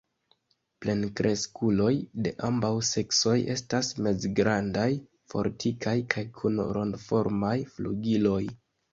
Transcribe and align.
Plenkreskuloj 0.83 1.89
de 2.27 2.31
ambaŭ 2.47 2.71
seksoj 2.87 3.35
estas 3.55 3.89
mezgrandaj, 4.07 4.85
fortikaj 5.33 5.93
kaj 6.15 6.23
kun 6.39 6.57
rondoformaj 6.79 7.53
flugiloj. 7.75 8.39